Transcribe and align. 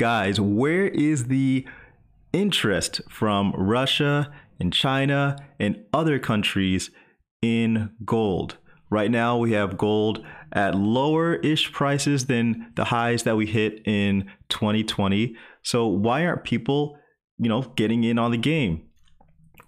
guys, 0.00 0.40
where 0.40 0.86
is 0.86 1.26
the 1.26 1.62
interest 2.32 3.02
from 3.10 3.52
Russia 3.54 4.32
and 4.58 4.72
China 4.72 5.36
and 5.58 5.84
other 5.92 6.18
countries 6.18 6.90
in 7.42 7.90
gold? 8.02 8.56
Right 8.88 9.10
now, 9.10 9.36
we 9.36 9.52
have 9.52 9.76
gold 9.76 10.24
at 10.52 10.74
lower 10.74 11.34
ish 11.34 11.70
prices 11.70 12.26
than 12.26 12.72
the 12.76 12.86
highs 12.86 13.24
that 13.24 13.36
we 13.36 13.44
hit 13.44 13.82
in 13.86 14.30
2020. 14.48 15.36
So, 15.62 15.86
why 15.86 16.24
aren't 16.24 16.44
people, 16.44 16.96
you 17.38 17.50
know, 17.50 17.60
getting 17.76 18.02
in 18.02 18.18
on 18.18 18.30
the 18.30 18.38
game 18.38 18.88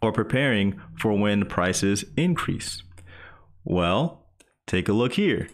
or 0.01 0.13
preparing 0.13 0.81
for 0.99 1.13
when 1.13 1.45
prices 1.45 2.07
increase? 2.17 2.83
Well, 3.65 4.25
take 4.67 4.89
a 4.89 4.95
look 4.95 5.13
here. 5.13 5.49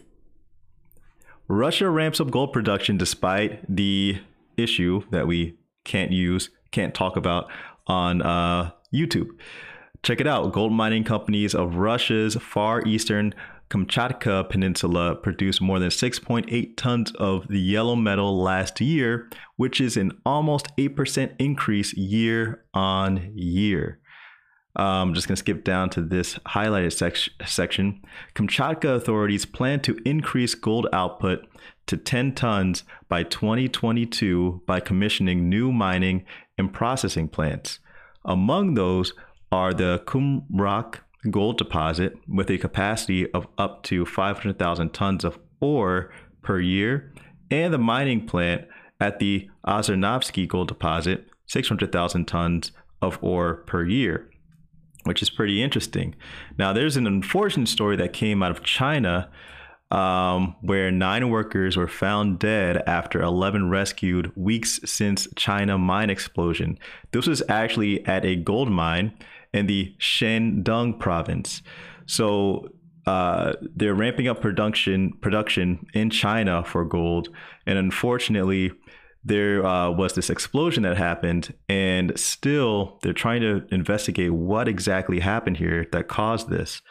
Russia 1.49 1.89
ramps 1.89 2.21
up 2.21 2.31
gold 2.31 2.53
production 2.53 2.97
despite 2.97 3.59
the 3.67 4.19
issue 4.59 5.01
that 5.11 5.27
we 5.27 5.57
can't 5.85 6.11
use, 6.11 6.49
can't 6.71 6.93
talk 6.93 7.15
about 7.15 7.49
on 7.87 8.21
uh, 8.21 8.71
YouTube. 8.93 9.29
Check 10.03 10.21
it 10.21 10.27
out. 10.27 10.53
Gold 10.53 10.71
mining 10.71 11.03
companies 11.03 11.55
of 11.55 11.75
Russia's 11.75 12.35
far 12.35 12.81
eastern 12.85 13.33
Kamchatka 13.69 14.49
Peninsula 14.49 15.15
produced 15.15 15.61
more 15.61 15.77
than 15.77 15.89
6.8 15.89 16.75
tons 16.75 17.11
of 17.15 17.47
the 17.49 17.59
yellow 17.59 17.95
metal 17.95 18.41
last 18.41 18.81
year, 18.81 19.29
which 19.57 19.79
is 19.79 19.95
an 19.95 20.11
almost 20.25 20.75
8% 20.77 21.35
increase 21.37 21.93
year 21.93 22.63
on 22.73 23.31
year. 23.35 23.99
I'm 24.79 25.13
just 25.13 25.27
going 25.27 25.35
to 25.35 25.39
skip 25.39 25.65
down 25.65 25.89
to 25.91 26.01
this 26.01 26.35
highlighted 26.47 26.93
sec- 26.93 27.33
section. 27.45 28.01
Kamchatka 28.33 28.95
authorities 28.95 29.45
plan 29.45 29.81
to 29.81 29.99
increase 30.05 30.55
gold 30.55 30.87
output 30.93 31.45
to 31.87 31.97
10 31.97 32.33
tons 32.35 32.83
by 33.09 33.23
2022 33.23 34.61
by 34.65 34.79
commissioning 34.79 35.49
new 35.49 35.73
mining 35.73 36.23
and 36.57 36.71
processing 36.71 37.27
plants. 37.27 37.79
Among 38.23 38.75
those 38.75 39.11
are 39.51 39.73
the 39.73 40.01
Kumrak 40.05 40.99
gold 41.29 41.57
deposit 41.57 42.13
with 42.27 42.49
a 42.49 42.57
capacity 42.57 43.29
of 43.33 43.47
up 43.57 43.83
to 43.83 44.05
500,000 44.05 44.93
tons 44.93 45.25
of 45.25 45.39
ore 45.59 46.09
per 46.41 46.59
year, 46.61 47.11
and 47.51 47.73
the 47.73 47.77
mining 47.77 48.25
plant 48.25 48.65
at 49.01 49.19
the 49.19 49.49
Ozernovsky 49.67 50.47
gold 50.47 50.69
deposit, 50.69 51.25
600,000 51.47 52.25
tons 52.25 52.71
of 53.01 53.17
ore 53.21 53.55
per 53.65 53.83
year, 53.83 54.29
which 55.03 55.21
is 55.21 55.29
pretty 55.29 55.61
interesting. 55.61 56.15
Now, 56.57 56.73
there's 56.73 56.97
an 56.97 57.07
unfortunate 57.07 57.67
story 57.67 57.95
that 57.97 58.13
came 58.13 58.43
out 58.43 58.51
of 58.51 58.63
China 58.63 59.29
um, 59.91 60.55
where 60.61 60.91
nine 60.91 61.29
workers 61.29 61.75
were 61.75 61.87
found 61.87 62.37
dead 62.37 62.83
after 62.85 63.21
11 63.21 63.69
rescued 63.69 64.31
weeks 64.35 64.79
since 64.85 65.27
China 65.35 65.77
mine 65.77 66.09
explosion. 66.09 66.77
This 67.11 67.25
was 67.25 67.41
actually 67.49 68.05
at 68.05 68.23
a 68.23 68.35
gold 68.35 68.69
mine 68.69 69.13
in 69.51 69.65
the 69.65 69.95
Shandong 69.99 70.99
province. 70.99 71.63
So 72.05 72.69
uh, 73.07 73.53
they're 73.61 73.95
ramping 73.95 74.27
up 74.27 74.41
production 74.41 75.13
production 75.21 75.87
in 75.95 76.11
China 76.11 76.63
for 76.63 76.85
gold, 76.85 77.29
and 77.65 77.79
unfortunately, 77.79 78.71
there 79.29 79.65
uh, 79.65 79.89
was 79.91 80.13
this 80.13 80.29
explosion 80.29 80.83
that 80.83 80.97
happened, 80.97 81.53
and 81.69 82.19
still 82.19 82.99
they're 83.01 83.13
trying 83.13 83.41
to 83.41 83.65
investigate 83.71 84.33
what 84.33 84.67
exactly 84.67 85.21
happened 85.21 85.57
here 85.57 85.87
that 85.93 86.09
caused 86.09 86.49
this. 86.49 86.81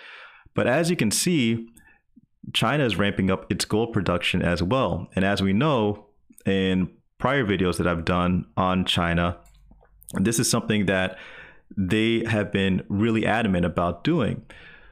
But 0.54 0.66
as 0.66 0.88
you 0.88 0.96
can 0.96 1.10
see, 1.10 1.68
China 2.54 2.84
is 2.84 2.96
ramping 2.96 3.30
up 3.30 3.52
its 3.52 3.66
gold 3.66 3.92
production 3.92 4.40
as 4.40 4.62
well, 4.62 5.08
and 5.14 5.24
as 5.24 5.42
we 5.42 5.52
know 5.52 6.06
in 6.46 6.90
prior 7.18 7.44
videos 7.44 7.76
that 7.76 7.86
I've 7.86 8.06
done 8.06 8.46
on 8.56 8.86
China, 8.86 9.36
this 10.14 10.38
is 10.38 10.50
something 10.50 10.86
that 10.86 11.18
they 11.76 12.24
have 12.24 12.50
been 12.50 12.82
really 12.88 13.26
adamant 13.26 13.66
about 13.66 14.04
doing. 14.04 14.46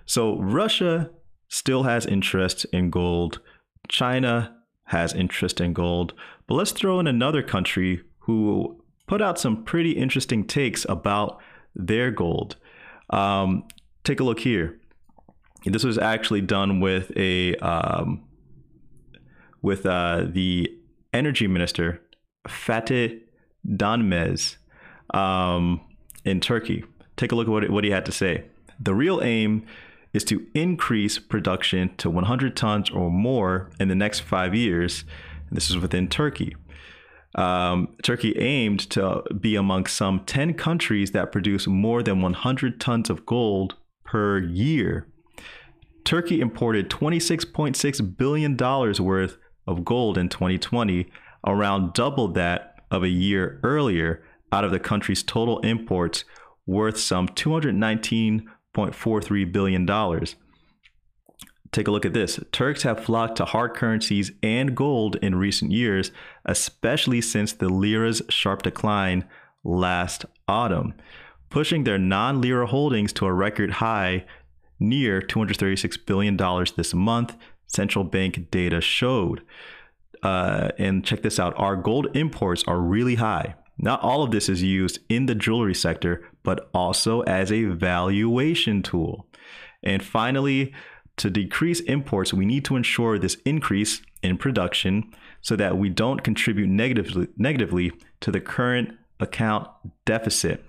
So 0.05 0.39
Russia 0.39 1.11
still 1.49 1.85
has 1.85 2.05
interest 2.05 2.67
in 2.73 2.91
gold. 2.91 3.41
China 3.89 4.55
has 4.87 5.15
interest 5.15 5.61
in 5.61 5.73
gold. 5.73 6.13
But 6.47 6.55
let's 6.55 6.73
throw 6.73 7.01
in 7.01 7.07
another 7.07 7.43
country 7.43 8.03
who 8.21 8.83
put 9.07 9.23
out 9.23 9.39
some 9.39 9.65
pretty 9.65 9.93
interesting 9.93 10.47
takes 10.47 10.87
about 10.89 11.39
their 11.75 12.11
gold. 12.11 12.57
Um, 13.11 13.65
take 14.05 14.21
a 14.21 14.25
look 14.25 14.41
here. 14.41 14.79
This 15.65 15.85
was 15.85 15.99
actually 15.99 16.43
done 16.43 16.81
with 16.81 17.11
a 17.17 17.57
um, 17.57 18.25
with 19.63 19.85
uh, 19.85 20.27
the 20.29 20.73
energy 21.13 21.49
minister 21.49 22.01
Fatih 22.49 23.21
Dönmez. 23.67 24.57
Um, 25.13 25.81
in 26.27 26.41
Turkey. 26.41 26.85
Take 27.17 27.33
a 27.33 27.35
look 27.35 27.47
at 27.47 27.51
what, 27.51 27.71
what 27.71 27.85
he 27.85 27.91
had 27.91 28.05
to 28.05 28.13
say. 28.13 28.45
The 28.79 28.95
real 28.95 29.23
aim 29.23 29.65
is 30.13 30.25
to 30.25 30.45
increase 30.55 31.19
production 31.19 31.95
to 31.97 32.11
100 32.11 32.57
tons 32.57 32.91
or 32.91 33.11
more 33.11 33.71
in 33.81 33.89
the 33.89 33.95
next 33.95 34.21
five 34.21 34.55
years. 34.55 35.05
This 35.51 35.71
is 35.71 35.79
within 35.79 36.09
Turkey. 36.09 36.55
Um, 37.35 37.97
Turkey 38.03 38.37
aimed 38.39 38.81
to 38.91 39.23
be 39.39 39.57
among 39.57 39.87
some 39.87 40.21
10 40.25 40.55
countries 40.55 41.11
that 41.13 41.33
produce 41.33 41.67
more 41.67 42.03
than 42.03 42.23
100 42.23 42.81
tons 42.81 43.11
of 43.11 43.27
gold 43.27 43.75
per 44.05 44.39
year. 44.39 45.07
Turkey 46.05 46.41
imported 46.41 46.89
$26.6 46.89 48.17
billion 48.17 48.57
worth 48.57 49.37
of 49.67 49.85
gold 49.85 50.17
in 50.17 50.29
2020, 50.29 51.11
around 51.47 51.93
double 51.93 52.29
that 52.29 52.77
of 52.91 53.03
a 53.03 53.09
year 53.09 53.61
earlier, 53.63 54.23
out 54.53 54.65
of 54.65 54.71
the 54.71 54.79
country's 54.79 55.25
total 55.25 55.59
imports 55.61 56.25
worth 56.67 56.99
some 56.99 57.29
$219.43 57.29 59.53
billion. 59.53 59.87
Take 61.77 61.89
a 61.89 61.91
look 61.91 62.07
at 62.07 62.15
this. 62.15 62.41
Turks 62.53 62.85
have 62.85 63.05
flocked 63.05 63.37
to 63.37 63.45
hard 63.45 63.75
currencies 63.75 64.33
and 64.43 64.75
gold 64.75 65.17
in 65.17 65.35
recent 65.35 65.73
years, 65.73 66.11
especially 66.47 67.21
since 67.21 67.53
the 67.53 67.69
lira's 67.69 68.23
sharp 68.31 68.63
decline 68.63 69.29
last 69.63 70.25
autumn, 70.49 70.95
pushing 71.51 71.85
their 71.85 71.99
non 71.99 72.41
lira 72.41 72.67
holdings 72.67 73.13
to 73.13 73.27
a 73.27 73.33
record 73.35 73.73
high 73.73 74.25
near 74.81 75.21
$236 75.21 76.07
billion 76.07 76.39
this 76.79 76.95
month, 76.95 77.37
central 77.67 78.05
bank 78.07 78.51
data 78.51 78.81
showed. 78.81 79.43
Uh, 80.23 80.71
and 80.79 81.05
check 81.05 81.21
this 81.21 81.39
out 81.39 81.53
our 81.59 81.77
gold 81.77 82.09
imports 82.17 82.65
are 82.67 82.81
really 82.81 83.17
high. 83.17 83.55
Not 83.77 84.01
all 84.01 84.23
of 84.23 84.31
this 84.31 84.49
is 84.49 84.63
used 84.63 85.01
in 85.11 85.27
the 85.27 85.35
jewelry 85.35 85.75
sector, 85.75 86.27
but 86.43 86.71
also 86.73 87.21
as 87.25 87.53
a 87.53 87.65
valuation 87.65 88.83
tool. 88.83 89.27
And 89.83 90.03
finally, 90.03 90.73
to 91.17 91.31
decrease 91.31 91.81
imports, 91.81 92.35
we 92.35 92.45
need 92.45 92.65
to 92.67 92.77
ensure 92.77 93.19
this 93.19 93.37
increase 93.45 94.03
in 94.23 94.37
production 94.37 95.13
so 95.41 95.57
that 95.57 95.79
we 95.79 95.89
don't 95.89 96.23
contribute 96.23 96.69
negatively, 96.69 97.29
negatively 97.37 97.93
to 98.21 98.31
the 98.31 98.41
current 98.41 98.95
account 99.21 99.69
deficit. 100.05 100.65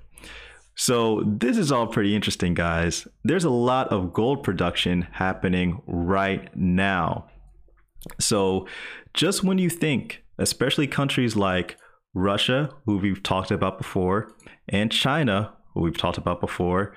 So, 0.75 1.23
this 1.25 1.57
is 1.57 1.71
all 1.71 1.87
pretty 1.87 2.15
interesting, 2.15 2.53
guys. 2.53 3.07
There's 3.23 3.43
a 3.43 3.49
lot 3.49 3.87
of 3.87 4.13
gold 4.13 4.43
production 4.43 5.07
happening 5.13 5.81
right 5.87 6.55
now. 6.55 7.29
So, 8.19 8.67
just 9.13 9.43
when 9.43 9.57
you 9.57 9.71
think, 9.71 10.23
especially 10.37 10.85
countries 10.85 11.35
like 11.35 11.77
Russia, 12.13 12.69
who 12.85 12.99
we've 12.99 13.23
talked 13.23 13.49
about 13.49 13.79
before, 13.79 14.31
and 14.69 14.91
China, 14.91 15.53
who 15.73 15.81
we've 15.81 15.97
talked 15.97 16.19
about 16.19 16.39
before, 16.39 16.95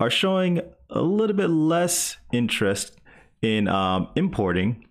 are 0.00 0.10
showing 0.10 0.60
a 0.90 1.02
little 1.02 1.36
bit 1.36 1.48
less 1.48 2.16
interest 2.32 2.96
in 3.42 3.68
um, 3.68 4.08
importing. 4.16 4.84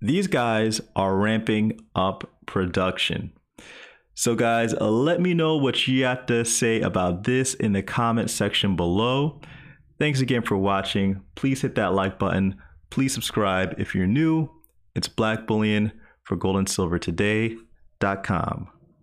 These 0.00 0.26
guys 0.26 0.82
are 0.94 1.16
ramping 1.16 1.80
up 1.94 2.30
production. 2.46 3.32
So, 4.14 4.36
guys, 4.36 4.74
uh, 4.74 4.90
let 4.90 5.20
me 5.20 5.34
know 5.34 5.56
what 5.56 5.88
you 5.88 6.04
have 6.04 6.26
to 6.26 6.44
say 6.44 6.80
about 6.80 7.24
this 7.24 7.54
in 7.54 7.72
the 7.72 7.82
comment 7.82 8.30
section 8.30 8.76
below. 8.76 9.40
Thanks 9.98 10.20
again 10.20 10.42
for 10.42 10.56
watching. 10.56 11.22
Please 11.34 11.62
hit 11.62 11.74
that 11.76 11.94
like 11.94 12.18
button. 12.18 12.56
Please 12.90 13.12
subscribe 13.12 13.74
if 13.78 13.94
you're 13.94 14.06
new. 14.06 14.48
It's 14.94 15.08
Black 15.08 15.46
Bullion 15.46 15.92
for 16.22 16.36
goldandsilvertoday.com. 16.36 18.73